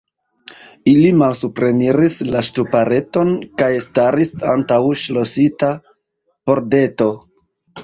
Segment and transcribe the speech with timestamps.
[0.93, 5.73] Ili malsupreniris la ŝtupareton kaj staris antaŭ ŝlosita
[6.19, 7.13] pordeto.